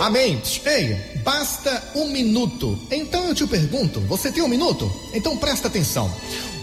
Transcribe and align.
Amém. 0.00 0.40
Ei, 0.64 0.96
basta 1.24 1.92
um 1.94 2.08
minuto. 2.08 2.78
Então 2.90 3.26
eu 3.26 3.34
te 3.34 3.46
pergunto: 3.46 4.00
você 4.00 4.30
tem 4.30 4.42
um 4.42 4.48
minuto? 4.48 4.90
Então 5.12 5.36
presta 5.36 5.68
atenção. 5.68 6.12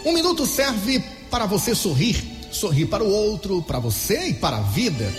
Um 0.05 0.11
minuto 0.13 0.45
serve 0.45 1.03
para 1.29 1.45
você 1.45 1.73
sorrir, 1.73 2.23
sorrir 2.51 2.85
para 2.85 3.03
o 3.03 3.09
outro, 3.09 3.61
para 3.61 3.79
você 3.79 4.29
e 4.29 4.33
para 4.33 4.57
a 4.57 4.61
vida. 4.61 5.11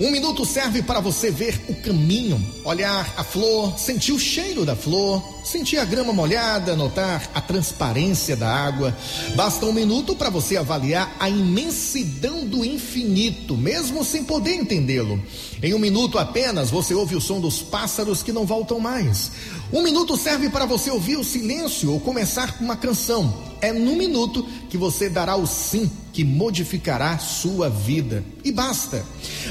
Um 0.00 0.10
minuto 0.10 0.44
serve 0.44 0.82
para 0.82 0.98
você 0.98 1.30
ver 1.30 1.60
o 1.68 1.74
caminho, 1.76 2.44
olhar 2.64 3.14
a 3.16 3.22
flor, 3.22 3.78
sentir 3.78 4.12
o 4.12 4.18
cheiro 4.18 4.64
da 4.64 4.74
flor, 4.74 5.22
sentir 5.44 5.78
a 5.78 5.84
grama 5.84 6.12
molhada, 6.12 6.74
notar 6.74 7.30
a 7.32 7.40
transparência 7.40 8.34
da 8.34 8.48
água. 8.48 8.96
Basta 9.36 9.64
um 9.66 9.72
minuto 9.72 10.16
para 10.16 10.30
você 10.30 10.56
avaliar 10.56 11.14
a 11.20 11.28
imensidão 11.28 12.44
do 12.44 12.64
infinito, 12.64 13.56
mesmo 13.56 14.04
sem 14.04 14.24
poder 14.24 14.54
entendê-lo. 14.54 15.22
Em 15.62 15.72
um 15.74 15.78
minuto 15.78 16.18
apenas 16.18 16.70
você 16.70 16.92
ouve 16.92 17.14
o 17.14 17.20
som 17.20 17.40
dos 17.40 17.62
pássaros 17.62 18.22
que 18.22 18.32
não 18.32 18.44
voltam 18.44 18.80
mais. 18.80 19.30
Um 19.72 19.82
minuto 19.82 20.16
serve 20.16 20.48
para 20.48 20.66
você 20.66 20.90
ouvir 20.90 21.16
o 21.16 21.24
silêncio 21.24 21.92
ou 21.92 22.00
começar 22.00 22.56
uma 22.60 22.76
canção. 22.76 23.53
É 23.64 23.72
num 23.72 23.96
minuto 23.96 24.46
que 24.68 24.76
você 24.76 25.08
dará 25.08 25.36
o 25.36 25.46
sim 25.46 25.90
que 26.12 26.22
modificará 26.22 27.16
sua 27.16 27.70
vida. 27.70 28.22
E 28.44 28.52
basta. 28.52 29.02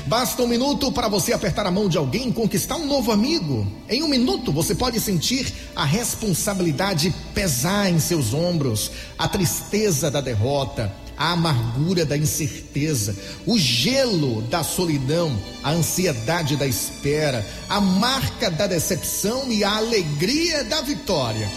Basta 0.06 0.44
um 0.44 0.48
minuto 0.48 0.92
para 0.92 1.08
você 1.08 1.34
apertar 1.34 1.66
a 1.66 1.72
mão 1.72 1.90
de 1.90 1.98
alguém 1.98 2.32
conquistar 2.32 2.76
um 2.76 2.86
novo 2.86 3.12
amigo. 3.12 3.66
Em 3.90 4.04
um 4.04 4.08
minuto 4.08 4.52
você 4.52 4.76
pode 4.76 5.00
sentir 5.00 5.52
a 5.76 5.84
responsabilidade 5.84 7.12
pesar 7.34 7.90
em 7.90 8.00
seus 8.00 8.36
ombros, 8.36 8.92
a 9.18 9.28
tristeza 9.28 10.12
da 10.12 10.22
derrota, 10.22 10.94
a 11.18 11.32
amargura 11.32 12.06
da 12.06 12.18
incerteza, 12.18 13.16
o 13.46 13.58
gelo 13.58 14.42
da 14.44 14.64
solidão, 14.64 15.38
a 15.64 15.72
ansiedade 15.72 16.56
da 16.56 16.66
espera, 16.66 17.46
a 17.70 17.80
marca 17.80 18.50
da 18.50 18.68
decepção 18.68 19.52
e 19.52 19.64
a 19.64 19.78
alegria 19.78 20.64
da 20.64 20.82
vitória. 20.82 21.50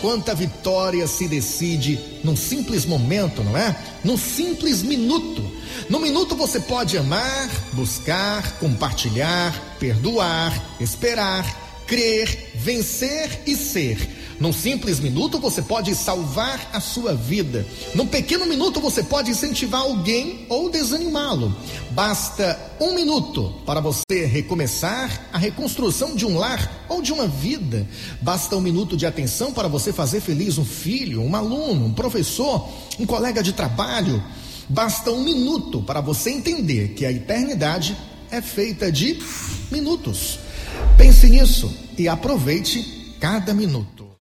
Quanta 0.00 0.34
vitória 0.34 1.06
se 1.06 1.28
decide 1.28 1.98
num 2.22 2.36
simples 2.36 2.84
momento, 2.84 3.42
não 3.42 3.56
é? 3.56 3.76
Num 4.02 4.16
simples 4.16 4.82
minuto. 4.82 5.42
No 5.88 6.00
minuto 6.00 6.36
você 6.36 6.60
pode 6.60 6.96
amar, 6.96 7.50
buscar, 7.72 8.58
compartilhar, 8.58 9.76
perdoar, 9.78 10.52
esperar, 10.80 11.44
crer, 11.86 12.52
vencer 12.54 13.42
e 13.46 13.54
ser. 13.54 14.23
Num 14.38 14.52
simples 14.52 14.98
minuto 14.98 15.38
você 15.38 15.62
pode 15.62 15.94
salvar 15.94 16.70
a 16.72 16.80
sua 16.80 17.14
vida. 17.14 17.66
Num 17.94 18.06
pequeno 18.06 18.46
minuto 18.46 18.80
você 18.80 19.02
pode 19.02 19.30
incentivar 19.30 19.82
alguém 19.82 20.46
ou 20.48 20.70
desanimá-lo. 20.70 21.54
Basta 21.90 22.58
um 22.80 22.94
minuto 22.94 23.54
para 23.64 23.80
você 23.80 24.26
recomeçar 24.26 25.28
a 25.32 25.38
reconstrução 25.38 26.16
de 26.16 26.26
um 26.26 26.36
lar 26.36 26.86
ou 26.88 27.00
de 27.00 27.12
uma 27.12 27.28
vida. 27.28 27.86
Basta 28.20 28.56
um 28.56 28.60
minuto 28.60 28.96
de 28.96 29.06
atenção 29.06 29.52
para 29.52 29.68
você 29.68 29.92
fazer 29.92 30.20
feliz 30.20 30.58
um 30.58 30.64
filho, 30.64 31.22
um 31.22 31.36
aluno, 31.36 31.86
um 31.86 31.94
professor, 31.94 32.68
um 32.98 33.06
colega 33.06 33.42
de 33.42 33.52
trabalho. 33.52 34.22
Basta 34.68 35.10
um 35.10 35.22
minuto 35.22 35.82
para 35.82 36.00
você 36.00 36.30
entender 36.30 36.94
que 36.94 37.04
a 37.04 37.12
eternidade 37.12 37.96
é 38.30 38.40
feita 38.40 38.90
de 38.90 39.22
minutos. 39.70 40.38
Pense 40.96 41.28
nisso 41.28 41.72
e 41.96 42.08
aproveite 42.08 43.16
cada 43.20 43.54
minuto. 43.54 44.03